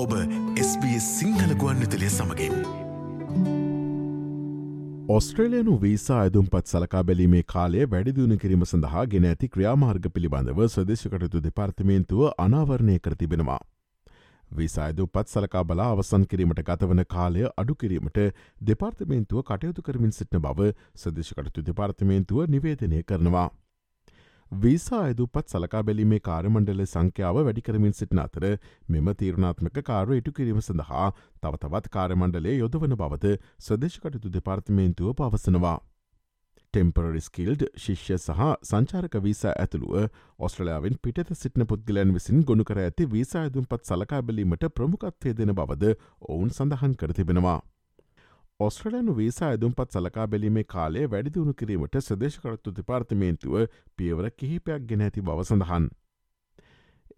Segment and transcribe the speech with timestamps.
[0.00, 0.12] ඔබ
[0.60, 2.54] SBS සිංහල ගුවන් විතලිය සමඟින්.
[5.08, 12.22] ඔස්ට්‍රේලයනු visa ඇදුම්පත් සලකා බැලීමේ කාලය වැඩිදියුණු කිරීම සඳහා ගෙන ඇති ක්‍රියාමාර්ග පිළිබඳව සදේශකටතු දෙපාර්තමේන්තුව
[12.38, 13.60] අනාවරණය කර තිබෙනවා.
[14.50, 18.20] විසායදු පත් සලකා බලා අවසන් කිරීමට ගතවන කාලය අඩු කිරීමට
[18.66, 23.50] දෙපාර්තමේන්තුව කටයුතු කරමින් සිටින බව සදේශකටතු දෙපාර්තමේන්තුව නිවේදනය කරනවා.
[24.52, 28.46] වීසා අයදුපත් සලකා බැලීමේ කාරමණ්ඩල සංඛ්‍යාව වැඩිකරමින් සිටින අතර
[28.88, 31.06] මෙම තීරණාත්මක කාරු ඉටු කිරීම සඳහා
[31.42, 35.78] තවතවත් කාරමණ්ඩලේ යොදවන බවද සදේශකටතු දෙපාර්තමේන්තුව පවසනවා.
[36.74, 39.96] ටෙම්පරරිස්කිල්ඩ් ශිෂ්‍ය සහ සංචාරක වීසා ඇතුළුව
[40.38, 45.94] ඔස්ට්‍රලයාාවෙන් පිට සිටින පුද්ගලයන් විසින් ගොුණු කර ඇති වීසා ඇදුම්පත් සලකා බැලීමට ප්‍රමුකත්වය දෙන බවද
[46.28, 47.60] ඔවුන් සඳහන් කර තිබෙනවා.
[48.60, 53.54] ඔස්ට්‍රලයනු වීසා ඇදුම්පත් සලකා බැලීමේ කාලය වැඩිදිුණු කිරීමට සදේශකරත්තු දෙපාර්තමේන්තුව
[53.96, 55.86] පියවර කිහිපයක් ගෙන ඇති බව සඳහන්.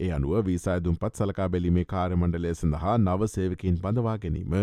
[0.01, 4.55] ඒ අනුව වීසා ඇදුම්පත් සලකා බැලීමේ කාරමණ්ඩලය සඳහා නව සේවකින් බඳවා ගැනීම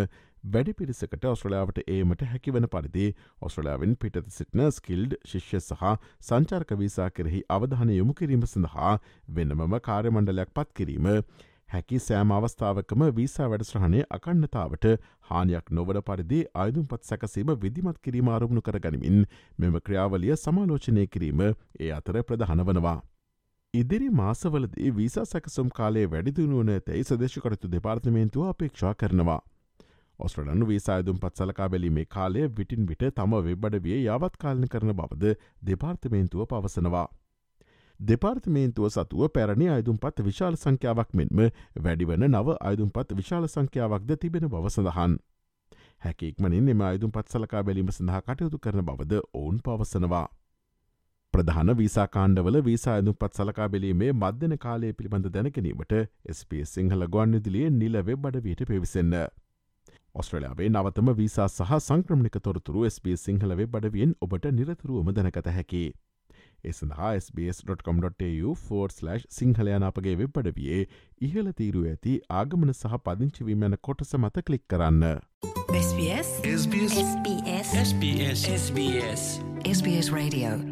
[0.48, 3.10] වැඩි පිරිසකට ඔස්ට්‍රලයාාවට ඒමට හැකිවන පරිදි
[3.42, 5.86] ඔස්ට්‍රලයාාවෙන් පිටත සිටින ස්කිල්ඩ් ශිෂ්‍ය සහ
[6.24, 8.96] සංචාර්ක වීසා කෙරෙහි අවධාන යොමු කිරීම සඳහා
[9.34, 11.14] වෙනමම කාර්යමණ්ඩලයක් පත් කිරීම
[11.70, 14.86] හැකි සෑම අවස්ථාවකම වීසා වැඩස්්‍රහණය අකන්නතාවට
[15.28, 19.20] හානියක් නොවන පරිදි අයුතුම්පත් සැකසීම විදිමත් කිරීම ආරමුණු කරගනිමින්
[19.60, 22.98] මෙම ක්‍රියාවලිය සමාලෝචනය කිරීම ඒ අතර ප්‍රධහන වනවා.
[23.74, 29.40] ඉදිරි මාසවලදී වීසා සැකසුම් කාලේ වැඩිදිනුවන තැයි සදේශකරතු දෙපාර්තමේන්තුව අපේක්ෂා කරනවා.
[30.20, 35.38] ඔස්ට්‍රලනු වීසායදුම් පත් සලකා බැලීමේ කාලය විටින් විට තම වෙබ්බඩ විය යාවත් කාලන කරන බවද
[35.66, 37.08] දෙපාර්තමේන්තුව පවසනවා.
[38.00, 41.40] දෙපාර්තමේන්තුව සතුව පැරණි අයුතුම්පත් විශාල සංඛ්‍යාවක් මෙන්ම
[41.78, 45.18] වැඩිවන නව අයුතුම්පත් විශාල සංඛ්‍යාවක්ද තිබෙන බව සඳහන්.
[46.02, 50.28] හැකික්මනින් එම අයුතුම් පත් සලකා බැලීම සඳහා කටයුතු කරන බවද ඔවුන් පවසනවා.
[51.34, 55.94] ප්‍රධාන වීසාකාණ්ඩවල වීසා ඇඳුම් පත් සලකා බැලීමේ මධ්‍යන කාලය පිළිබඳ දැනකැනීමට
[56.38, 59.16] SP සිංහල ගොන්විදිලිය නිල වෙබ් බඩවයට පිවිසන්න.
[60.16, 65.84] ඔස්ට්‍රලයාාවේ නවතම වීසා සහ සංක්‍රමණික තොරතුරු SP සිංහල වෙබ් බඩවියෙන් ඔබට නිරතුරුවම දැනකත හැකි.
[66.66, 70.88] ඒ සඳහා SBS.com.tu4/ සිංහලයන අපගේ වෙබ්බඩවියේ
[71.22, 75.20] ඉහල තීරුව ඇති ආගමන සහ පදිංචිවීම යන කොටස මත කලික් කරන්න.
[75.80, 76.96] SBS SBS
[77.84, 80.69] SBS SBS SBS Radio